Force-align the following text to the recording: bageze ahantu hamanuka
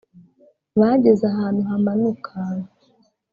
bageze 0.79 1.23
ahantu 1.31 1.61
hamanuka 1.69 2.31